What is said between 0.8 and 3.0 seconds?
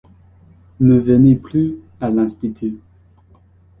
venez plus à l’Institut.